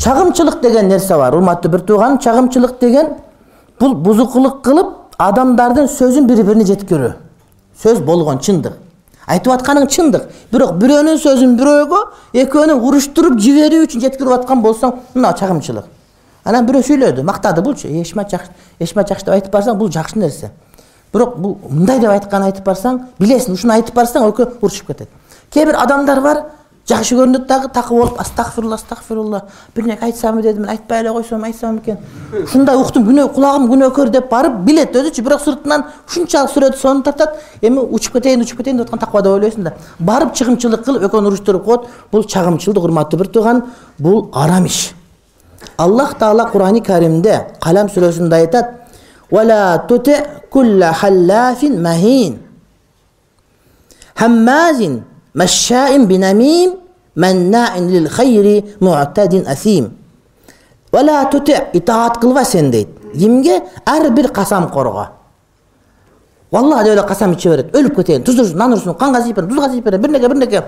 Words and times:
чагымчылык 0.00 0.60
деген 0.60 0.88
нерсе 0.88 1.16
бар. 1.16 1.34
Урматтуу 1.34 1.70
бир 1.70 1.80
тууганым 1.80 2.18
чагымчылык 2.18 2.78
деген 2.80 3.08
бул 3.80 3.94
бузукулук 3.94 4.62
кылып 4.64 5.16
адамдардын 5.18 5.88
сөзүн 5.88 6.26
бири 6.26 6.42
бирине 6.42 6.64
жеткирүү. 6.64 7.12
Сөз 7.82 8.00
болгон 8.00 8.38
чындык. 8.38 8.72
Айтып 9.26 9.52
атканың 9.52 9.86
чындык. 9.86 10.28
Бирок 10.52 10.74
бирөөнүн 10.80 11.20
сөзүн 11.20 11.56
бирөөгө 11.60 12.00
экөөнү 12.42 12.78
уруштуруп 12.80 13.38
жиберүү 13.38 13.84
үчүн 13.86 14.04
жеткирип 14.06 14.32
аткан 14.40 14.62
болсоң 14.64 14.96
мына 15.14 15.34
чагымчылык. 15.38 15.84
Анан 16.44 16.66
бирөө 16.66 16.82
сүйлөдү 16.88 17.22
мактады 17.22 17.62
булчу 17.62 17.88
эшмат 18.00 18.32
жакшы 18.32 18.50
эшмат 18.80 19.08
жакшы 19.08 19.26
деп 19.26 19.34
айтып 19.34 19.52
барсаң 19.52 19.76
бул 19.78 19.90
жакшы 19.92 20.18
нерсе. 20.18 20.50
Бирок 21.12 21.36
бул 21.38 21.58
мындай 21.68 22.00
деп 22.00 22.10
айтканын 22.10 22.50
айтып 22.50 22.64
барсаң 22.64 23.04
билесиң 23.20 23.54
ушуну 23.54 23.74
айтып 23.74 23.94
барсаң 23.94 24.26
экөө 24.30 24.56
урушуп 24.62 24.86
кетет. 24.86 25.08
Кээ 25.52 25.66
бир 25.66 25.76
адамдар 25.78 26.20
бар 26.20 26.42
жакшы 26.89 27.15
көрүнөт 27.17 27.47
дагы 27.49 27.69
такы 27.73 27.95
болуп 27.95 28.19
астагфирулла 28.21 28.75
астагфирулла 28.75 29.41
бирдеке 29.75 30.05
айтсамбы 30.05 30.41
дедим 30.41 30.69
айтпай 30.69 30.99
эле 31.01 31.11
койсом 31.11 31.43
айтсам 31.43 31.79
экен 31.79 31.97
ушундай 32.43 32.77
уктум 32.77 33.07
күнөө 33.07 33.33
кулагым 33.33 33.65
күнөөкөр 33.71 34.09
деп 34.13 34.29
барып 34.29 34.59
билет 34.67 34.93
өзүчү 34.95 35.23
бирок 35.25 35.41
сыртынан 35.41 35.85
ушунчалык 36.07 36.51
сүрөт 36.53 36.77
сонун 36.77 37.01
тартат 37.03 37.39
эми 37.61 37.79
учуп 37.79 38.13
кетейин 38.13 38.41
учуп 38.41 38.57
кетейин 38.59 38.77
деп 38.77 38.85
аткан 38.85 38.99
такыба 38.99 39.21
деп 39.23 39.31
ойлойсуң 39.33 39.63
да 39.63 39.73
барып 39.99 40.35
чыгымчылык 40.35 40.85
кылып 40.85 41.07
экөөнү 41.09 41.27
уруштуруп 41.31 41.65
коет 41.65 41.81
бул 42.11 42.23
чагымчылдык 42.23 42.83
урматтуу 42.83 43.19
бир 43.19 43.27
тууганым 43.33 43.63
бул 43.97 44.29
арам 44.33 44.65
иш 44.65 44.93
аллах 45.77 46.19
таала 46.19 46.49
курани 46.51 46.81
каримде 46.81 47.47
калам 47.61 47.89
сүрөсүндө 47.89 48.35
айтат 48.35 48.65
مشاء 55.35 55.91
بنميم 56.05 56.78
مناع 57.15 57.77
للخير 57.77 58.63
معتد 58.81 59.33
أثيم 59.47 59.85
ولا 60.93 61.23
تطع 61.23 61.59
итаат 61.73 62.19
кылба 62.19 62.43
сен 62.45 62.71
дейт 62.71 62.89
кимге 63.13 63.61
ар 63.85 64.09
бир 64.11 64.27
касамкорго 64.31 65.07
валла 66.51 66.83
деп 66.83 66.93
эле 66.93 67.03
касам 67.03 67.33
иче 67.33 67.49
берет 67.49 67.75
өлүп 67.75 67.95
кетейин 67.95 68.23
туз 68.23 68.39
урсун 68.39 68.57
нан 68.57 68.73
урсун 68.73 68.95
канга 68.95 69.21
тийип 69.23 69.35
берем 69.35 69.49
тузга 69.49 69.69
тийип 69.69 69.83
берем 69.83 70.01
бирнеке 70.01 70.27
бирнеке 70.27 70.63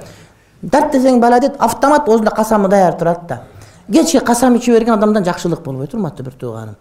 дәрттесең 0.63 1.19
бала 1.19 1.39
дейт 1.39 1.55
автомат 1.59 2.09
оозунда 2.09 2.31
касамы 2.31 2.69
даяр 2.69 2.93
турат 2.93 3.27
да 3.27 3.41
кечке 3.91 4.19
касам 4.19 4.55
иче 4.55 4.71
берген 4.71 4.93
адамдан 4.93 5.23
жакшылык 5.25 5.61
болбойт 5.61 5.93
урматтуу 5.93 6.25
бир 6.25 6.33
тууганым 6.33 6.75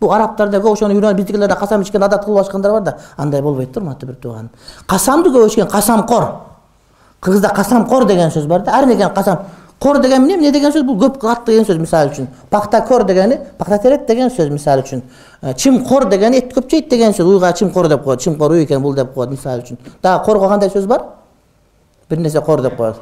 бул 0.00 0.12
арабтарда 0.12 0.58
көп 0.58 0.72
ошону 0.72 0.94
үйрөнүп 0.94 1.16
биздикилер 1.16 1.48
да 1.48 1.56
касам 1.56 1.82
ичкен 1.82 2.02
адат 2.02 2.24
кылып 2.24 2.38
алышкандар 2.38 2.72
бар 2.72 2.82
да 2.82 2.98
андай 3.16 3.42
болбойт 3.42 3.72
да 3.72 3.80
урматтуу 3.80 4.08
бир 4.08 4.16
тууганым 4.16 4.50
касамды 4.86 5.30
көп 5.30 5.46
ичкен 5.48 5.66
касамкор 5.66 6.24
кыргызда 7.23 7.49
касамкор 7.55 8.05
деген 8.05 8.31
сөз 8.31 8.47
бар 8.47 8.61
да 8.61 8.77
ар 8.77 8.83
эмне 8.83 9.09
касам 9.15 9.39
кор 9.79 9.99
деген 9.99 10.23
эмне? 10.23 10.35
Эмне 10.35 10.51
деген 10.51 10.71
сөз? 10.71 10.83
Бул 10.83 10.97
көп 10.99 11.19
кат 11.19 11.45
деген 11.45 11.65
сөз 11.65 11.77
мисалы 11.79 12.11
үчүн. 12.11 12.27
Пактакор 12.49 13.03
дегени 13.03 13.39
пакта 13.57 13.77
терет 13.79 14.07
деген 14.07 14.29
сөз 14.29 14.49
мисалы 14.49 14.81
үчүн. 14.81 15.01
Э, 15.41 15.53
чымкор 15.53 16.09
дегени 16.09 16.37
эт 16.37 16.53
көп 16.53 16.69
жейт 16.69 16.89
деген 16.89 17.11
сөз. 17.11 17.25
Уйга 17.27 17.53
чымкор 17.53 17.87
деп 17.87 18.03
коет. 18.03 18.21
Чымкор 18.21 18.51
уй 18.51 18.63
экен 18.63 18.81
бул 18.81 18.93
деп 18.93 19.13
коет 19.13 19.29
мисалы 19.29 19.61
үчүн. 19.61 19.77
Дагы 20.01 20.25
корго 20.25 20.47
кандай 20.47 20.69
сөз 20.69 20.85
бар? 20.85 21.03
Бир 22.09 22.19
нерсе 22.19 22.41
кор 22.41 22.61
деп 22.61 22.77
коет. 22.77 22.95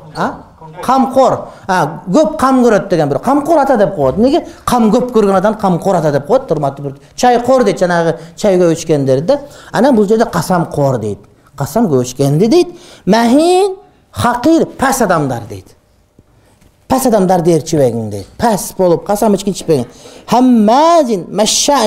Камкор 0.81 1.37
көп 1.67 2.37
кам 2.39 2.63
көрөт 2.63 2.87
деген 2.89 3.09
бирөө 3.09 3.23
камкор 3.23 3.59
ата 3.59 3.77
деп 3.77 3.95
коет. 3.95 4.17
Эмнеге 4.17 4.45
кам 4.65 4.89
көп 4.91 5.11
көргөн 5.11 5.37
адамды 5.37 5.59
камкор 5.59 5.95
ата 5.95 6.11
деп 6.11 6.27
коет 6.27 6.51
урматтуу 6.51 6.85
бир. 6.85 6.97
Чайкор 7.15 7.63
дейт 7.63 7.79
жанагы 7.79 8.17
чай 8.35 8.57
көп 8.57 8.73
ичкендерди 8.73 9.27
да. 9.27 9.39
Анан 9.71 9.95
бул 9.95 10.07
жерде 10.07 10.25
касамкор 10.25 10.97
дейт. 10.97 11.19
Касам 11.55 11.87
көп 11.87 12.03
ичкенди 12.03 12.47
дейт. 12.47 12.67
Махин 13.05 13.75
хакир 14.11 14.65
пәс 14.77 15.01
адамдар 15.01 15.41
дейт. 15.49 15.75
Пәс 16.87 17.07
адамдарды 17.07 17.51
ээрчибегиң 17.55 18.09
дейт. 18.11 18.27
Пәс 18.37 18.73
болуп 18.77 19.05
касам 19.07 19.33
ичкин 19.35 19.53
ичпегин 19.53 19.85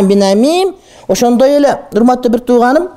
бинамим 0.09 0.75
ошондой 1.09 1.57
эле 1.57 1.79
урматтуу 1.95 2.33
бир 2.33 2.41
тууганым 2.41 2.89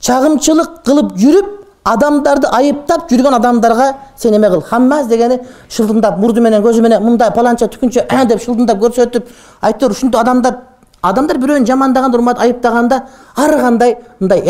чагымчылык 0.00 0.82
кылып 0.84 1.16
жүрүп 1.18 1.46
адамдарды 1.84 2.46
айыптап 2.52 3.10
жүргөн 3.10 3.34
адамдарга 3.34 3.96
сен 4.16 4.34
эме 4.34 4.48
кыл. 4.48 4.60
Хаммаз 4.62 5.06
дегени 5.06 5.40
шылдыңдап 5.68 6.18
мурду 6.18 6.40
менен 6.40 6.62
көзү 6.62 6.82
менен 6.82 7.02
мындай 7.02 7.30
паланча 7.34 7.66
түкүнчө 7.66 8.06
деп 8.26 8.42
шылдыңдап 8.42 8.78
көрсөтүп 8.82 9.28
айтор 9.62 9.90
ушинтип 9.90 10.20
адамдар 10.20 10.60
адамдар 11.02 11.38
бирөөнү 11.38 11.66
жамандаганда 11.66 12.18
урмат 12.18 12.38
айыптаганда 12.42 13.02
ар 13.36 13.56
кандай 13.60 13.96
мындай 14.20 14.42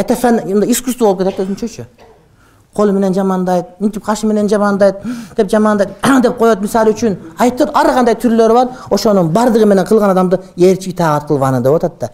искусство 0.71 1.13
болуп 1.13 1.25
кетет 1.25 1.41
өзүнчөчү 1.45 1.85
колу 2.77 2.93
менен 2.93 3.15
жамандайт 3.15 3.81
мынтип 3.81 4.05
кашы 4.05 4.27
менен 4.27 4.49
жамандайт 4.49 5.03
деп 5.37 5.51
жамандайт 5.51 5.91
деп 6.23 6.39
коет 6.39 6.61
мисалы 6.61 6.93
үчүн. 6.93 7.17
Айтып 7.39 7.73
ар 7.75 7.93
кандай 7.95 8.15
түрлөрү 8.15 8.55
бар 8.55 8.69
ошонун 8.91 9.33
баардыгы 9.33 9.67
менен 9.67 9.87
кылган 9.87 10.11
адамды 10.11 10.39
ээрчип 10.57 10.93
итаат 10.95 11.27
кылбаны 11.27 11.61
деп 11.63 11.75
атат 11.75 11.99
да. 12.01 12.11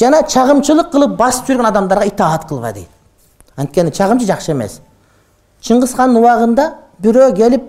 Жана 0.00 0.22
чагымчылык 0.24 0.88
кылып 0.94 1.16
басып 1.18 1.50
жүргөн 1.50 1.66
адамдарга 1.68 2.06
итаат 2.08 2.46
кылба 2.48 2.72
дейт. 2.72 2.88
Анткени 3.56 3.92
чагымчы 3.92 4.24
жакшы 4.24 4.52
эмес. 4.54 4.78
Чыңгыз 5.60 5.92
хандын 5.96 6.22
убагында 6.22 6.66
бирөө 7.04 7.34
келип 7.36 7.66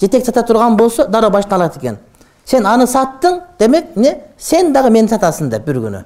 жетек 0.00 0.26
сата 0.26 0.42
турган 0.42 0.76
болсо 0.76 1.06
дароо 1.06 1.30
башын 1.30 1.54
алат 1.54 1.76
экен. 1.76 1.98
Сен 2.44 2.66
аны 2.66 2.88
саттың 2.90 3.42
демек 3.60 3.94
эмне 3.94 4.16
сен 4.38 4.72
дагы 4.72 4.90
мени 4.90 5.08
сатасың 5.08 5.52
деп 5.52 5.66
бир 5.70 5.78
күнү 5.84 6.02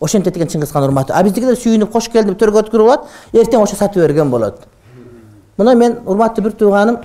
ошентет 0.00 0.36
экен 0.36 0.48
чыңгыз 0.48 0.72
хан 0.72 0.84
урматы. 0.84 1.12
А 1.12 1.22
биздикилер 1.22 1.56
сүйүнүп 1.56 1.92
кош 1.92 2.08
келдиң 2.08 2.34
деп 2.34 2.40
төргө 2.40 2.64
өткөрүп 2.64 2.88
алат 2.88 3.06
эртең 3.32 3.62
ошо 3.62 3.76
сатып 3.76 4.02
берген 4.02 4.30
болот. 4.30 4.60
Мына 5.56 5.74
мен 5.74 5.98
урматтуу 6.06 6.44
бир 6.44 6.52
тууганым 6.52 6.98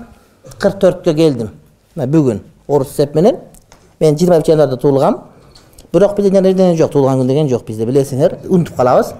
кырк 0.57 0.79
төрткө 0.81 1.15
келдим. 1.15 1.49
Мына 1.95 2.07
бүгүн 2.07 2.43
орус 2.67 2.93
эсеп 2.93 3.15
менен. 3.15 3.39
Мен 3.99 4.17
жыйырма 4.17 4.41
январда 4.47 4.77
туулгам. 4.77 5.21
Бирок 5.93 6.15
бизде 6.17 6.41
рождение 6.41 6.77
жок 6.77 6.91
туулган 6.91 7.19
күн 7.19 7.27
деген 7.27 7.49
жок 7.49 7.65
бизде 7.65 7.85
билесиңер 7.85 8.39
унутуп 8.49 8.75
калабыз. 8.75 9.13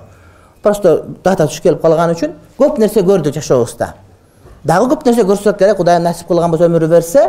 Просто 0.62 1.06
дата 1.24 1.48
туш 1.48 1.62
келип 1.62 1.82
калган 1.82 2.12
үчүн 2.14 2.34
көп 2.60 2.80
нерсе 2.80 3.02
көрдүк 3.02 3.34
жашообузда 3.34 3.94
дагы 4.64 4.90
көп 4.92 5.06
нерсе 5.08 5.24
көрсөк 5.24 5.58
керек 5.58 5.78
кудайым 5.78 6.04
насип 6.04 6.28
кылган 6.28 6.52
болсо 6.52 6.68
өмүрү 6.68 6.90
берсе 6.92 7.22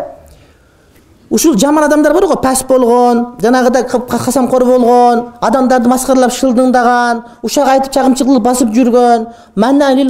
ушул 1.30 1.56
жаман 1.58 1.84
адамдар 1.84 2.12
бар 2.12 2.26
го 2.26 2.34
пәс 2.42 2.64
болгон 2.66 3.36
жанагыдай 3.42 3.84
касамкор 3.84 4.64
болгон 4.64 5.24
адамдарды 5.40 5.88
маскаралап 5.88 6.32
шылдыңдаган 6.34 7.22
ушак 7.42 7.68
айтып 7.68 7.92
чагымчылык 7.92 8.42
басып 8.42 8.74
жүргөн 8.74 9.26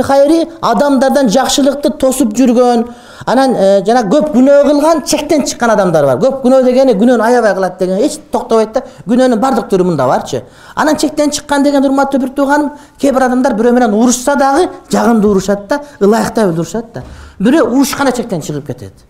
хайри 0.03 0.48
адамдардан 0.60 1.28
жакшылыкты 1.28 1.91
тосуп 1.91 2.32
жүргөн 2.32 2.86
анан 3.26 3.54
э, 3.54 3.82
жана 3.84 4.03
көп 4.08 4.32
күнөө 4.34 4.62
кылган 4.64 5.03
чектен 5.04 5.44
чыккан 5.44 5.70
адамдар 5.75 6.06
бар. 6.06 6.19
Көп 6.22 6.41
күнөө 6.44 6.64
дегени 6.64 6.94
күнөөнү 6.98 7.25
аябай 7.25 7.54
кылат 7.54 7.78
деген 7.78 8.00
эч 8.00 8.19
токтобойт 8.32 8.72
да 8.72 8.82
күнөөнүн 9.08 9.41
баардык 9.41 9.69
түрү 9.70 9.84
мында 9.91 10.06
барчы. 10.08 10.42
Анан 10.75 10.97
чектен 10.97 11.31
чыккан 11.31 11.62
деген 11.62 11.84
урматтуу 11.84 12.20
бир 12.20 12.32
тууганым 12.37 12.72
кээ 12.98 13.12
бир 13.12 13.28
адамдар 13.28 13.54
бирөө 13.58 13.76
менен 13.76 13.94
урушса 13.94 14.37
дагы 14.37 14.70
жагымдуу 14.91 15.31
урушат 15.31 15.69
да 15.69 15.82
ылайыктап 16.00 16.48
эле 16.48 16.60
урушат 16.60 16.92
да. 16.94 17.04
Бирөө 17.38 17.69
урушканда 17.69 18.12
чектен 18.16 18.41
чыгып 18.41 18.66
кетет 18.66 19.09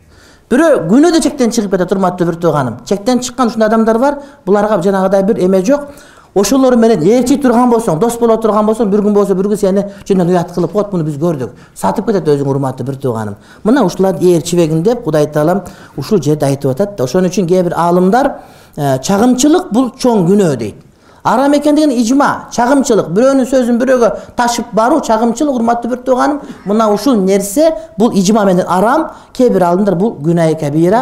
бирөө 0.51 0.87
күнөө 0.91 1.13
да 1.15 1.21
чектен 1.23 1.53
чыгып 1.55 1.77
кетет 1.77 1.93
урматтуу 1.93 2.27
бир 2.27 2.37
тууганым. 2.43 2.81
Чектен 2.85 3.21
чыккан 3.21 3.49
ушундай 3.49 3.69
адамдар 3.69 3.99
бар 3.99 4.19
буларга 4.47 4.83
жанагыдай 4.83 5.23
бир 5.23 5.39
эме 5.39 5.63
жок. 5.65 5.89
Ошолор 6.35 6.77
менен 6.77 7.03
ээрчий 7.03 7.41
турган 7.43 7.71
болсоң 7.71 7.99
дос 7.99 8.19
боло 8.19 8.37
турган 8.37 8.67
болсоң 8.67 8.91
бир 8.91 9.01
күн 9.03 9.15
болсо 9.15 9.35
бир 9.35 9.49
күн 9.51 9.59
сени 9.59 9.85
жөндөн 10.07 10.29
уят 10.31 10.53
кылып 10.55 10.73
коет 10.73 10.93
муну 10.93 11.05
биз 11.05 11.17
көрдүк. 11.19 11.57
Сатып 11.75 12.07
кетет 12.07 12.29
өзүң 12.29 12.51
урматтуу 12.51 12.87
бир 12.87 12.99
тууганым. 13.03 13.35
Мына 13.65 13.83
ушуларды 13.83 14.31
ээрчибегин 14.37 14.83
деп 14.83 15.03
кудай 15.03 15.27
таалам 15.27 15.65
ушул 15.97 16.23
жерде 16.23 16.47
айтып 16.47 16.71
атат 16.71 16.97
да 16.97 17.05
ошон 17.05 17.27
үчүн 17.27 17.49
кээ 17.49 17.65
бир 17.65 17.75
аалымдар 17.77 18.31
э, 18.77 18.99
чагымчылык 19.03 19.73
бул 19.73 19.91
чоң 19.99 20.27
күнөө 20.31 20.57
дейт 20.57 20.90
арам 21.24 21.54
экендигин 21.58 21.92
ижма 21.92 22.48
чагымчылык 22.52 23.10
бирөөнүн 23.16 23.48
сөзүн 23.50 23.80
бирөөгө 23.82 24.10
ташып 24.38 24.70
баруу 24.74 25.00
чагымчылык 25.02 25.56
урматтуу 25.56 25.90
бир 25.90 26.04
тууганым 26.06 26.42
мына 26.66 26.90
ушул 26.94 27.16
нерсе 27.16 27.72
бул 27.98 28.14
ижма 28.14 28.46
менен 28.46 28.66
арам 28.68 29.10
кээ 29.34 29.50
бир 29.50 29.64
аалымдар 29.64 29.96
бул 29.96 30.16
күнай 30.22 30.54
кабира 30.60 31.02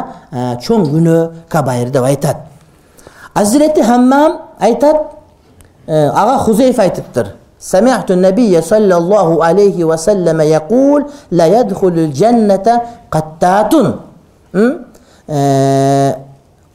чоң 0.64 0.88
күнөө 0.94 1.28
кабайыр 1.52 1.90
деп 1.92 2.04
айтат 2.04 2.38
азирети 3.36 3.84
хаммам 3.84 4.40
айтат 4.60 4.98
ага 5.88 6.38
хузейф 6.46 6.80
айтыптыр 6.80 7.36
سمعت 7.64 8.12
النبي 8.12 8.62
صلى 8.62 8.96
الله 9.02 9.30
عليه 9.48 9.78
وسلم 9.84 10.42
يقول 10.42 11.00
لا 11.32 11.46
يدخل 11.48 11.96
الجنة 12.06 12.68
قتات 13.12 13.74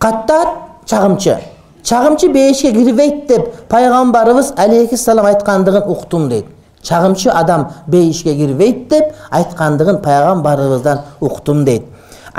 قتات 0.01 0.49
чагымчы 0.89 1.37
чагымчы 1.83 2.29
бейишке 2.33 2.73
кирбейт 2.73 3.27
деп 3.29 3.69
пайгамбарыбыз 3.69 4.53
алейхисалам 4.57 5.27
айткандыгын 5.27 5.83
уктум 5.87 6.29
дейт 6.29 6.47
чагымчы 6.83 7.31
адам 7.31 7.69
бейишке 7.87 8.35
кирбейт 8.35 8.89
деп 8.89 9.15
айткандыгын 9.31 9.99
пайгамбарыбыздан 10.03 11.01
уктум 11.21 11.65
дейт 11.65 11.85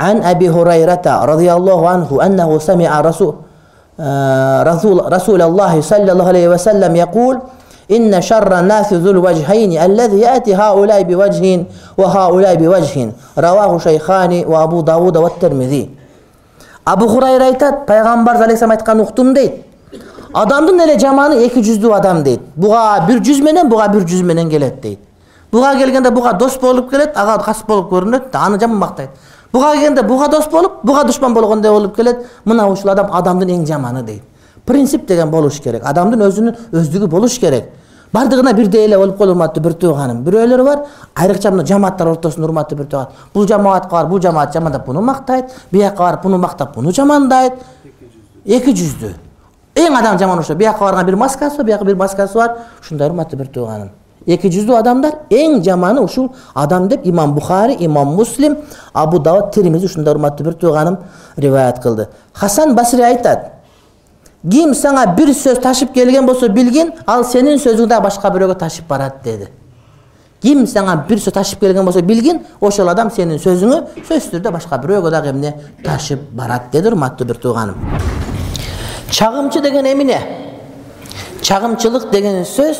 عن 0.00 0.22
أبي 0.22 0.48
هريرة 0.50 1.06
رضي 1.06 1.52
الله 1.52 1.88
عنه 1.88 2.08
أنه 2.26 2.58
سمع 2.58 3.00
رسول, 3.00 3.34
رسول, 4.70 5.12
رسول 5.12 5.42
الله 5.42 5.80
صلى 5.80 6.12
الله 6.12 6.28
عليه 6.28 6.48
وسلم 6.48 6.96
يقول 6.96 7.40
إن 7.90 8.22
شر 8.22 8.58
الناس 8.58 8.92
ذو 8.92 9.10
الوجهين 9.10 9.82
الذي 9.82 10.20
يأتي 10.20 10.54
هؤلاء 10.54 11.02
بوجه 11.02 11.64
وهؤلاء 11.98 12.54
بوجه 12.54 13.12
رواه 13.38 13.78
شيخان 13.78 14.44
وأبو 14.46 14.80
داود 14.80 15.16
والترمذي 15.16 15.90
абу 16.85 17.07
хурайра 17.07 17.45
айтат 17.45 17.85
пайгамбарыбыз 17.87 18.45
алейхисалам 18.45 18.71
айтканын 18.71 19.03
уктум 19.03 19.33
дейт. 19.33 19.65
Адамдын 20.33 20.79
эле 20.83 20.99
жаманы 20.99 21.39
эки 21.45 21.59
жүздүү 21.59 21.93
адам 21.95 22.23
дейт. 22.23 22.41
Буга 22.55 23.05
бир 23.07 23.19
жүз 23.19 23.41
менен 23.41 23.69
буга 23.69 23.87
бир 23.87 24.03
жүз 24.03 24.23
менен 24.23 24.49
келет 24.49 24.81
дейт. 24.81 24.99
Буга 25.51 25.75
келгенде 25.77 26.11
буга 26.11 26.33
дос 26.33 26.57
болуп 26.59 26.89
келет 26.89 27.13
ага 27.15 27.41
кас 27.43 27.63
болуп 27.67 27.91
көрүнөт 27.91 28.33
аны 28.33 28.59
жаман 28.59 28.77
мактайт 28.77 29.09
буга 29.53 29.71
келгенде 29.73 30.03
буга 30.03 30.27
дос 30.27 30.47
болуп 30.51 30.83
буга 30.83 31.03
душман 31.03 31.33
болгондой 31.33 31.71
болуп 31.71 31.95
келет 31.95 32.25
мына 32.45 32.67
ушул 32.67 32.89
адам 32.91 33.07
адамдын 33.11 33.49
эң 33.49 33.65
жаманы 33.65 34.03
дейт. 34.03 34.23
Принцип 34.65 35.05
деген 35.07 35.29
болуш 35.29 35.61
керек. 35.61 35.83
Адамдын 35.85 36.27
өзүнүн 36.27 36.55
өздүгү 36.73 37.07
болуш 37.07 37.39
керек 37.39 37.71
баардыгына 38.15 38.53
бирдей 38.53 38.85
эле 38.85 38.97
болуп 38.97 39.17
кал 39.17 39.29
урматтуу 39.29 39.63
бир 39.63 39.73
тууганым 39.73 40.23
бирөөлөр 40.23 40.63
бар 40.63 40.85
айрыкча 41.15 41.51
мына 41.51 41.65
жамааттар 41.67 42.07
ортосунда 42.13 42.47
урматтуу 42.47 42.77
бир 42.77 42.87
тууган 42.87 43.07
бул 43.33 43.47
жамаатка 43.47 43.95
барып 43.95 44.09
бул 44.09 44.21
жамаат 44.21 44.53
жамандап 44.53 44.85
буну 44.85 45.01
мактайт. 45.01 45.51
Бияка 45.71 46.03
барып 46.03 46.23
буну 46.23 46.37
мактап 46.37 46.75
буну 46.75 46.91
жамандайт. 46.91 47.53
Эки 48.45 48.71
жүздүү 48.71 49.13
эң 49.75 49.99
адам 49.99 50.17
жаман 50.19 50.39
ошо 50.39 50.55
бияка 50.55 50.85
барган 50.85 51.05
бир 51.05 51.15
маскасы 51.15 51.57
бар 51.57 51.65
бияка 51.65 51.85
бир 51.85 51.95
маскасы 51.95 52.33
бар. 52.33 52.57
Ушундай 52.81 53.09
урматтуу 53.09 53.39
бир 53.39 53.47
тууганым 53.47 53.91
эки 54.25 54.49
жүздүү 54.49 54.77
адамдар 54.79 55.19
эң 55.29 55.59
жаманы 55.63 56.01
ушул 56.01 56.31
адам 56.53 56.87
деп 56.89 57.05
имам 57.05 57.35
бухари 57.35 57.75
имам 57.79 58.15
муслим 58.15 58.57
абу 58.93 59.19
давуд 59.19 59.51
тирмизи 59.53 59.85
ушундай 59.85 60.13
урматтуу 60.13 60.45
бир 60.45 60.53
тууганым 60.53 60.97
риваят 61.37 61.81
кылды. 61.81 62.07
Хасан 62.33 62.75
басри 62.75 63.01
айтат 63.01 63.51
ким 64.51 64.73
сага 64.73 65.05
бир 65.17 65.33
сөз 65.33 65.59
ташып 65.61 65.93
келген 65.93 66.25
болсо 66.25 66.49
билгин 66.49 66.93
ал 67.07 67.23
сенин 67.25 67.57
сөзүңдү 67.57 67.89
дагы 67.89 68.03
башка 68.03 68.29
бирөөгө 68.29 68.57
ташып 68.59 68.87
барат 68.87 69.23
деди. 69.23 69.47
Ким 70.41 70.67
сага 70.67 70.95
бир 71.07 71.17
сөз 71.17 71.33
ташып 71.33 71.59
келген 71.59 71.85
болсо 71.85 72.01
билгин 72.01 72.43
ошол 72.61 72.89
адам 72.89 73.09
сенин 73.11 73.39
сөзүңү 73.41 74.03
сөзсүз 74.07 74.31
түрдө 74.35 74.51
башка 74.53 74.77
бирөөгө 74.77 75.11
дагы 75.11 75.29
эмне 75.33 75.53
ташып 75.83 76.19
барат 76.31 76.69
деди 76.71 76.87
урматтуу 76.87 77.27
бир 77.27 77.37
тууганым. 77.37 77.75
Чагымчы 79.09 79.61
деген 79.61 79.85
эмне 79.85 80.19
чагымчылык 81.41 82.09
деген 82.11 82.43
сөз 82.45 82.77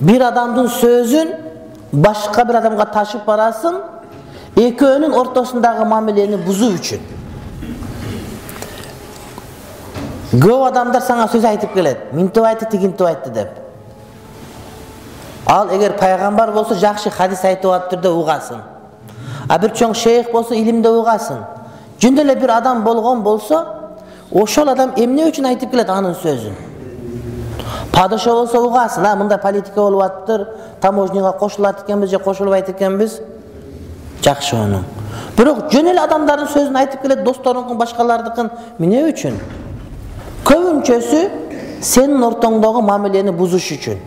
бир 0.00 0.22
адамдын 0.28 0.68
сөзүн 0.68 1.34
башка 1.92 2.44
бир 2.44 2.60
адамга 2.60 2.86
ташып 2.92 3.24
барасың 3.26 3.80
экөөнүн 4.56 5.14
ортосундагы 5.14 5.84
мамилени 5.90 6.36
бузуу 6.46 6.74
үчүн 6.74 7.00
көп 10.40 10.66
адамдар 10.68 11.02
сага 11.02 11.28
сөз 11.30 11.44
айтып 11.46 11.74
келет. 11.74 12.12
Минтип 12.12 12.44
айтты 12.44 12.66
тигинтип 12.70 13.06
айтты 13.06 13.30
деп. 13.30 13.48
Ал 15.46 15.68
эгер 15.76 15.92
пайгамбар 15.98 16.52
болсо 16.52 16.74
жакшы 16.74 17.10
хадис 17.10 17.44
айтып 17.44 17.70
атыптыр 17.70 18.00
деп 18.00 18.12
угасың. 18.12 18.62
А 19.48 19.58
бир 19.58 19.70
чоң 19.70 19.94
шейх 19.94 20.32
болсо 20.32 20.54
илимде 20.54 20.88
угасың. 20.88 21.44
Жөн 22.00 22.18
эле 22.20 22.34
бир 22.34 22.50
адам 22.50 22.82
болгон 22.84 23.22
болсо 23.22 23.64
ошол 24.32 24.68
адам 24.68 24.94
эмне 24.96 25.28
үчүн 25.28 25.46
айтып 25.52 25.70
келет 25.70 25.90
анын 25.90 26.16
сөзүн? 26.22 26.54
Падыша 27.92 28.32
болсо 28.32 28.62
угасың. 28.64 29.06
А 29.06 29.14
мындай 29.16 29.38
политика 29.38 29.80
болуп 29.80 30.02
атыптыр 30.02 30.48
таможняга 30.80 31.32
кошулат 31.32 31.84
экенбиз 31.84 32.10
же 32.10 32.18
кошулбайт 32.18 32.68
экенбиз? 32.68 33.20
Жакшы 34.22 34.56
бирок 35.36 35.70
жөн 35.70 35.90
эле 35.90 36.00
адамдардын 36.00 36.48
сөзүн 36.48 36.76
айтып 36.78 37.02
келет 37.02 37.22
досторуңдун 37.24 37.78
башкалардыкын. 37.78 38.50
Эмне 38.78 39.04
үчүн 39.10 39.38
көбүнчөсү 40.48 41.20
сенин 41.84 42.22
ортоңдогу 42.24 42.82
мамилени 42.84 43.32
бузуш 43.32 43.70
үчүн. 43.76 43.98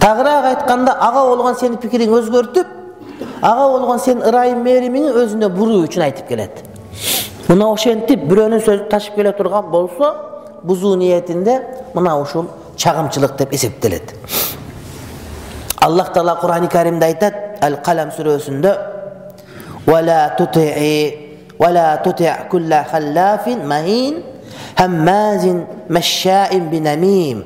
Тагыраак 0.00 0.44
айтканда 0.52 0.94
ага 1.00 1.24
болгон 1.28 1.56
сенин 1.58 1.78
пикириңди 1.82 2.14
өзгөртүп 2.20 2.66
ага 3.42 3.68
болгон 3.72 3.98
сенин 3.98 4.22
ырайым 4.28 4.62
мээримиңи 4.66 5.10
өзүнө 5.22 5.48
буруу 5.54 5.84
үчүн 5.86 6.06
айтып 6.08 6.28
келет. 6.28 6.62
Мына 7.48 7.68
ошентип 7.72 8.24
бирөөнүн 8.30 8.62
сөзүн 8.64 8.88
ташып 8.90 9.18
келе 9.18 9.32
турган 9.36 9.70
болсо 9.70 10.14
бузуу 10.62 10.96
ниетинде 10.96 11.60
мына 11.94 12.16
ушул 12.20 12.46
чагымчылык 12.76 13.36
деп 13.38 13.52
эсептелет. 13.52 14.14
Аллах 15.80 16.12
таала 16.12 16.36
курани 16.40 16.68
каримде 16.68 17.06
айтат 17.06 17.34
ал 17.60 17.76
калам 17.84 18.10
сүрөсүндө 18.16 18.76
هماز 24.79 25.43
مشاء 25.89 26.57
بنميم 26.57 27.43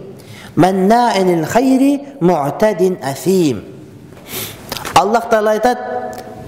مناع 0.57 1.17
للخير 1.17 1.99
معتد 2.21 2.81
أثيم 3.03 3.73
аллах 4.95 5.29
таала 5.29 5.51
айтат 5.57 5.79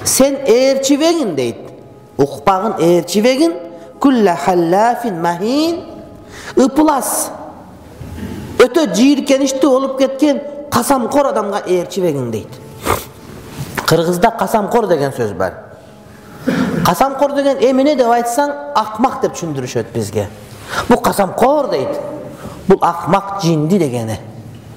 сен 0.06 0.38
ээрчибеңин 0.46 1.36
дейт 1.36 1.58
укпагын 2.18 2.78
ээрчибегин 2.80 3.54
кулла 4.00 4.36
халлафин 4.36 5.20
махин 5.22 5.82
ыплас 6.56 7.32
өтө 8.62 8.86
жийиркеничтүү 8.96 9.72
болуп 9.72 9.98
кеткен 10.00 10.42
касамкор 10.72 11.32
адамга 11.34 11.64
ээрчибегиң 11.66 12.32
дейт 12.32 12.60
кыргызда 13.86 14.32
касамкор 14.40 14.88
деген 14.88 15.14
сөз 15.18 15.34
бар 15.34 15.54
касамкор 16.86 17.34
деген 17.36 17.62
эмне 17.66 17.96
деп 17.96 18.12
айтсаң 18.14 18.54
акмак 18.76 19.22
деп 19.22 19.34
түшүндүрүшөт 19.36 19.94
бизге 19.94 20.28
бул 20.89 20.99
касамкор 20.99 21.71
дейт. 21.71 22.01
Бул 22.69 22.79
акмак 22.83 23.41
жинди 23.43 23.79
дегени 23.79 24.19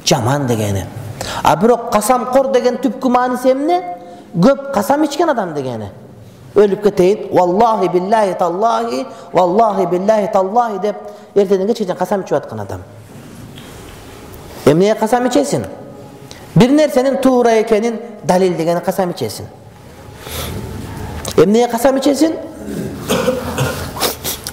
жаман 0.05 0.47
дегени. 0.47 0.85
А 1.43 1.55
бирок 1.55 1.91
касамкор 1.91 2.51
деген 2.51 2.77
түпкү 2.77 3.09
мааниси 3.09 3.51
эмне? 3.51 3.81
Көп 4.35 4.71
касам 4.73 5.03
ичкен 5.03 5.29
адам 5.29 5.53
дегени. 5.53 5.91
Өлүп 6.55 6.83
кетейин 6.83 7.29
валлахи 7.31 7.87
биллахи 7.89 8.33
таллахи 8.39 9.05
валлахи 9.31 9.85
биллахи 9.85 10.31
таллахи 10.33 10.79
деп 10.79 10.95
эртеден 11.35 11.67
кечке 11.67 11.85
чейин 11.85 11.97
касам 11.97 12.21
ичип 12.21 12.33
аткан 12.33 12.59
адам. 12.59 12.81
Эмнеге 14.65 14.95
касам 14.99 15.27
ичесиң? 15.27 15.65
Бир 16.55 16.71
нерсенин 16.71 17.17
туура 17.21 17.61
экенин 17.61 17.99
далилдегени 18.23 18.81
касам 18.81 19.11
ичесиң. 19.11 19.45
Эмнеге 21.37 21.71
касам 21.71 21.97
ичесиң 21.97 22.37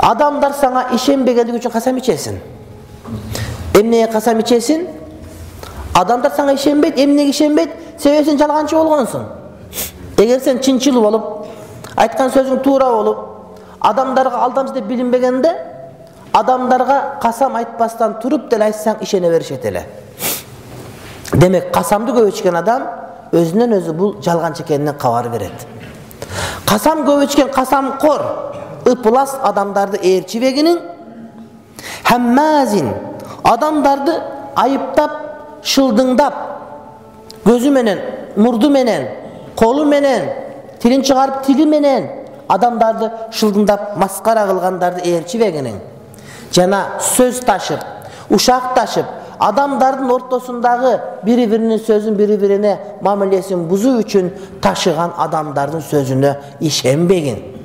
адамдар 0.00 0.52
сага 0.52 0.86
ишенбегендиги 0.94 1.58
үчүн 1.60 1.72
касам 1.72 1.98
ичесиң 2.00 2.40
эмнеге 3.74 4.06
касам 4.12 4.40
ичесиң 4.40 4.86
адамдар 5.94 6.32
сага 6.36 6.54
ишенбейт 6.54 6.98
эмнеге 6.98 7.30
ишенбейт? 7.30 7.70
Себеби 7.98 8.24
сен 8.24 8.38
жалганчы 8.38 8.76
болгонсуң. 8.76 9.24
Эгер 10.16 10.40
сен 10.40 10.60
чынчыл 10.64 11.00
болуп 11.02 11.46
айткан 11.96 12.30
сөзүң 12.32 12.62
туура 12.64 12.88
болуп 12.94 13.18
адамдарга 13.80 14.40
алдамчы 14.46 14.74
деп 14.78 14.86
билинбегенде 14.88 15.52
адамдарга 16.32 17.18
касам 17.22 17.56
айтпастан 17.56 18.14
туруп 18.22 18.48
деле 18.50 18.70
айтсаң 18.70 19.02
ишене 19.02 19.30
беришет 19.30 19.64
эле. 19.64 19.84
Демек 21.32 21.72
касамды 21.74 22.12
көп 22.12 22.30
ичкен 22.32 22.56
адам 22.56 22.86
өзүнөн 23.32 23.76
өзү 23.80 23.92
бул 23.92 24.16
жалганчы 24.22 24.62
экенинен 24.62 24.96
кабар 24.98 25.28
берет. 25.28 25.66
Касам 26.66 27.04
көп 27.04 27.24
ичкен 27.24 27.52
касамкор 27.52 28.22
ыплас 28.86 29.36
адамдарды 29.42 29.98
ээрчибегиниң 30.02 30.78
адамдарды 33.44 34.14
айыптап 34.56 35.12
шылдыңдап 35.64 36.34
көзү 37.44 37.70
менен 37.72 38.00
мурду 38.36 38.70
менен 38.70 39.06
колу 39.56 39.84
менен 39.84 40.28
тилин 40.80 41.02
чыгарып 41.02 41.44
тили 41.46 41.66
менен 41.66 42.08
адамдарды 42.48 43.10
шылдыңдап 43.32 43.96
маскара 44.00 44.46
кылгандарды 44.48 45.04
ээрчибегиниң 45.06 45.78
жана 46.52 46.80
сөз 47.14 47.40
ташып 47.46 48.34
ушак 48.34 48.74
ташып 48.74 49.06
адамдардын 49.40 50.10
ортосундагы 50.10 50.96
бири 51.24 51.46
биринин 51.46 51.78
сөзүн 51.78 52.16
бири 52.18 52.36
бирине 52.40 52.76
мамилесин 53.02 53.68
бузуу 53.68 54.00
үчүн 54.02 54.32
ташыган 54.62 55.14
адамдардын 55.26 55.84
сөзүнө 55.92 56.34
ишенбегин 56.60 57.59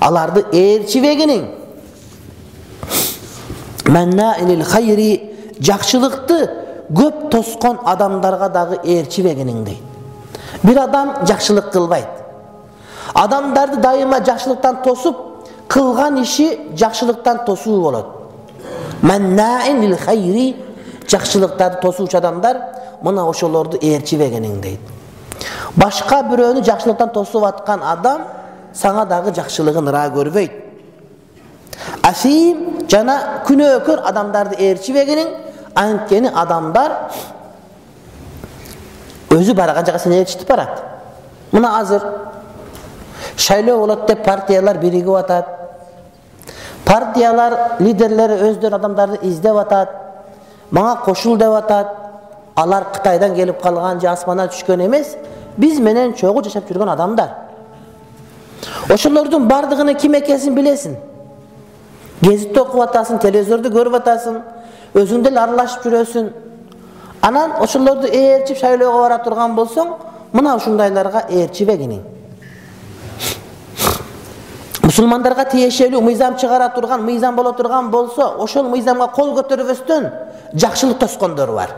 аларды 0.00 0.44
ээрчибегиниң 0.52 1.46
жакшылыкты 5.60 6.38
көп 6.94 7.28
тоскон 7.32 7.78
адамдарга 7.84 8.48
дагы 8.48 8.78
ээрчибегиниң 8.84 9.64
дейт. 9.64 9.82
Бир 10.62 10.82
адам 10.84 11.14
жакшылык 11.26 11.70
кылбайт. 11.72 12.08
Адамдарды 13.14 13.80
дайыма 13.80 14.20
жакшылыктан 14.24 14.82
тосуп 14.84 15.16
кылган 15.68 16.22
иши 16.22 16.58
жакшылыктан 16.76 17.44
тосуу 17.46 17.80
болот. 17.82 18.06
Жакшылыктарды 21.08 21.80
тосуучу 21.80 22.18
адамдар 22.18 22.58
мына 23.02 23.24
ошолорду 23.28 23.78
ээрчибегиниң 23.80 24.60
дейт. 24.60 24.80
Башка 25.76 26.20
бирөөнү 26.22 26.64
жакшылыктан 26.66 27.14
тосуп 27.14 27.44
аткан 27.48 27.80
адам 27.82 28.26
сага 28.78 29.04
дагы 29.06 29.34
жакшылыгын 29.34 29.88
ыраа 29.90 30.08
көрбөйт. 30.14 30.52
Асим 32.02 32.86
жана 32.90 33.42
күнөөкөр 33.46 34.04
адамдарды 34.06 34.58
ээрчибегиниң 34.68 35.32
анткени 35.74 36.30
адамдар 36.34 36.94
өзү 39.34 39.54
барган 39.54 39.86
жака 39.86 39.98
сени 39.98 40.20
ээрчитип 40.22 40.48
барат. 40.48 40.82
Мына 41.52 41.78
азыр 41.80 42.02
шайлоо 43.36 43.78
болот 43.78 44.06
деп 44.06 44.24
партиялар 44.24 44.78
биригип 44.78 45.14
атат. 45.14 45.46
Партиялар 46.84 47.56
лидерлери 47.80 48.38
өздөрү 48.50 48.78
адамдарды 48.78 49.18
издеп 49.22 49.56
атат 49.56 49.90
мага 50.70 51.00
кошул 51.04 51.36
деп 51.36 51.52
атат. 51.64 51.88
Алар 52.56 52.88
кытайдан 52.94 53.34
келип 53.34 53.60
калган 53.62 54.00
же 54.00 54.08
асмандан 54.08 54.48
түшкөн 54.48 54.86
эмес 54.86 55.16
биз 55.56 55.78
менен 55.80 56.14
чогуу 56.14 56.42
жашап 56.42 56.66
жүргөн 56.70 56.90
адамдар 56.90 57.47
ошолордун 58.90 59.48
баардыгынын 59.48 59.96
ким 60.00 60.14
экенин 60.16 60.54
билесиң 60.56 60.96
гезитти 62.22 62.60
окуп 62.60 62.80
атасың 62.88 63.20
телевизорду 63.22 63.70
көрүп 63.74 63.98
атасың 64.00 64.38
өзүң 64.96 65.24
деле 65.26 65.40
аралашып 65.40 65.84
жүрөсүң 65.86 66.30
анан 67.22 67.58
ошолорду 67.60 68.08
ээрчип 68.08 68.58
шайлоого 68.58 69.02
бара 69.02 69.18
турган 69.24 69.56
болсоң 69.56 69.92
мына 70.32 70.56
ушундайларга 70.56 71.26
ээрчибегиниң 71.28 72.00
мусулмандарга 74.88 75.44
тиешелүү 75.52 76.00
мыйзам 76.00 76.38
чыгара 76.40 76.70
турган 76.74 77.04
мыйзам 77.04 77.36
боло 77.36 77.52
турган 77.52 77.90
болсо 77.90 78.32
ошол 78.40 78.70
мыйзамга 78.72 79.10
кол 79.12 79.34
көтөрбөстөн 79.36 80.08
жакшылык 80.54 80.98
тоскондор 80.98 81.52
бар. 81.52 81.70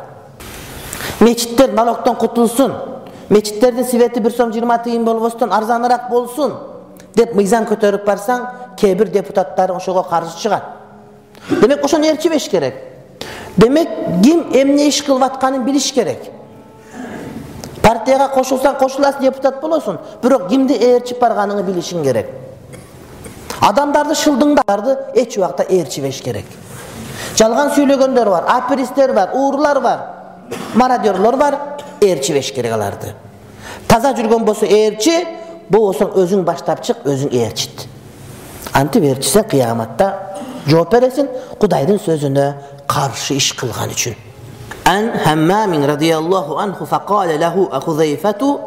Мечиттер 1.20 1.72
налогдон 1.72 2.16
кутулсун 2.16 2.72
мечиттердин 3.28 3.84
свети 3.84 4.20
бир 4.20 4.32
сом 4.32 4.52
жыйырма 4.52 4.78
тыйын 4.78 5.04
болбостон 5.04 5.52
арзаныраак 5.52 6.08
болсун 6.08 6.54
деп 7.20 7.36
мыйзам 7.36 7.68
көтөрүп 7.68 8.04
барсаң 8.08 8.46
кээ 8.80 8.94
бир 8.96 9.12
депутаттар 9.12 9.74
ошого 9.76 10.02
каршы 10.08 10.38
чыгат. 10.40 10.64
Демек 11.50 11.84
ошону 11.84 12.06
ээрчибеш 12.06 12.48
керек. 12.48 12.74
Демек 13.56 13.88
ким 14.22 14.46
эмне 14.52 14.88
иш 14.88 15.02
кылып 15.04 15.24
атканын 15.28 15.64
билиш 15.64 15.92
керек. 15.92 16.30
Партияга 17.82 18.28
кошулсаң 18.34 18.78
кошуласың 18.78 19.24
депутат 19.24 19.60
болосуң 19.62 19.98
бирок 20.22 20.48
кимди 20.48 20.76
ээрчип 20.76 21.20
барганыңы 21.20 21.64
билишиң 21.66 22.04
керек. 22.04 22.30
Адамдарды 23.60 24.14
шылдыңдарды 24.16 24.96
эч 25.20 25.36
убакта 25.38 25.64
ээрчибеш 25.68 26.22
керек. 26.24 26.46
Жалган 27.36 27.72
сүйлөгөндөр 27.74 28.30
бар 28.30 28.48
аперисттер 28.48 29.12
бар 29.16 29.34
уурулар 29.34 29.80
бар 29.80 29.98
мародерлор 30.74 31.36
бар 31.36 31.58
ээрчибеш 32.00 32.52
керек 32.52 32.72
аларды. 32.72 33.14
Таза 33.88 34.14
жүргөн 34.16 34.44
болсо 34.44 34.66
ээрчи 34.66 35.16
болбосо 35.69 36.11
өзүң 36.21 36.43
баштап 36.47 36.83
чык 36.85 37.05
өзүң 37.05 37.33
ээрчит 37.33 37.87
антип 38.73 39.03
ээрчисең 39.11 39.49
кыяматта 39.53 40.11
жооп 40.67 40.93
бересиң 40.93 41.27
кудайдын 41.61 41.99
сөзүнө 42.05 42.45
каршы 42.89 43.37
иш 43.41 43.53
кылган 43.59 43.91
үчүн 43.95 44.21
عن 44.85 45.09
همام 45.25 45.83
رضي 45.83 46.17
الله 46.17 46.61
عنه 46.61 46.77
فقال 46.85 47.39
له 47.39 47.69
أخذيفة 47.71 48.59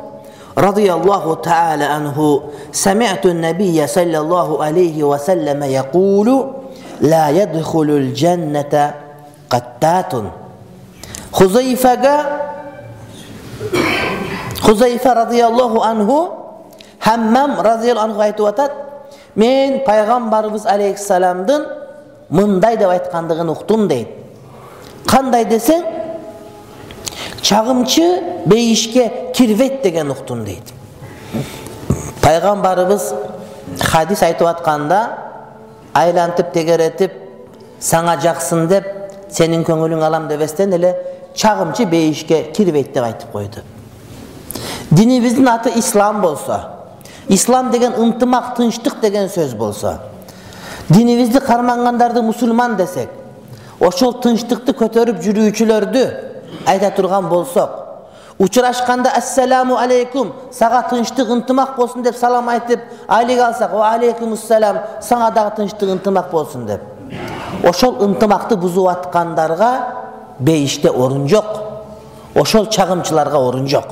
رضي 0.59 0.93
الله 0.93 1.35
تعالى 1.35 1.85
عنه 1.85 2.43
سمعت 2.73 3.27
النبي 3.27 3.87
صلى 3.87 4.19
الله 4.19 4.65
عليه 4.65 5.05
وسلم 5.05 5.63
يقول 5.63 6.29
لا 7.01 7.31
يدخل 7.31 7.89
الجنة 8.03 8.95
قتات 9.51 10.13
خزيفة 11.33 12.05
خزيفة 14.61 15.13
رضي 15.13 15.47
الله 15.47 15.85
عنه 15.87 16.29
хаммам 17.04 17.60
рази 17.62 17.92
анху 17.92 18.22
айтып 18.22 18.48
атат 18.48 18.72
мен 19.36 19.84
пайгамбарыбыз 19.86 20.66
алейхисаламдын 20.66 21.66
мындай 22.30 22.78
деп 22.78 22.90
айткандыгын 22.90 23.50
уктум 23.50 23.88
дейт. 23.88 24.08
Кандай 25.08 25.46
десең 25.46 25.84
чагымчы 27.42 28.06
бейишке 28.46 29.32
кирбейт 29.36 29.82
деген 29.84 30.12
уктум 30.12 30.46
дейт. 30.46 30.74
Пайгамбарыбыз 32.22 33.14
хадис 33.82 34.24
айтып 34.24 34.48
атканда 34.48 35.02
айлантып 35.94 36.54
тегеретип 36.54 37.12
сага 37.80 38.16
жаксын 38.22 38.68
деп 38.68 38.88
сенин 39.30 39.66
көңүлүң 39.68 40.06
алам 40.06 40.28
дебестен 40.30 40.74
эле 40.74 40.96
чагымчы 41.36 41.86
бейишке 41.86 42.44
кирбейт 42.56 42.94
деп 42.94 43.04
айтып 43.04 43.32
койду. 43.32 43.60
Динибиздин 44.92 45.48
аты 45.48 45.72
ислам 45.76 46.22
болсо 46.22 46.62
ислам 47.28 47.72
деген 47.72 47.94
ынтымак 47.94 48.56
тынчтык 48.58 49.00
деген 49.02 49.30
сөз 49.30 49.56
болсо 49.56 50.00
динибизди 50.90 51.40
кармангандарды 51.40 52.22
мусулман 52.22 52.76
десек 52.76 53.10
ошол 53.80 54.14
тынчтыкты 54.22 54.74
көтөрүп 54.74 55.22
жүрүүчүлөрдү 55.24 56.04
айта 56.66 56.92
турган 56.92 57.30
болсок 57.30 57.84
учурашканда 58.40 59.10
ассаламу 59.18 59.78
алейкум 59.78 60.34
сага 60.52 60.84
тынчтык 60.90 61.30
ынтымак 61.30 61.76
болсун 61.78 62.04
деп 62.04 62.18
салам 62.18 62.50
айтып 62.50 62.80
алейк 63.08 63.40
алсак 63.40 63.72
алейкумассалам 63.74 64.78
сага 65.02 65.32
дагы 65.32 65.56
тынчтык 65.56 65.90
ынтымак 65.90 66.32
болсун 66.32 66.66
деп. 66.66 66.82
Ошол 67.64 68.04
ынтымакты 68.04 68.56
бузуп 68.58 68.88
аткандарга 68.90 69.72
бейиште 70.40 70.90
орун 70.90 71.28
жок 71.28 71.46
ошол 72.36 72.66
чагымчыларга 72.66 73.38
орун 73.38 73.68
жок 73.68 73.86